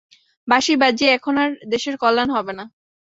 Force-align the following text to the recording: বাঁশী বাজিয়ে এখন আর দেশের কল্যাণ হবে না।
বাঁশী 0.47 0.73
বাজিয়ে 0.81 1.11
এখন 1.17 1.35
আর 1.43 1.49
দেশের 1.73 1.95
কল্যাণ 1.97 2.29
হবে 2.35 2.53
না। 2.59 2.65